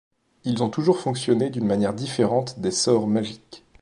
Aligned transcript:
Ils 0.45 0.63
ont 0.63 0.69
toujours 0.71 0.99
fonctionné 0.99 1.51
d'une 1.51 1.67
manière 1.67 1.93
différente 1.93 2.57
des 2.59 2.71
sorts 2.71 3.05
magiques. 3.05 3.63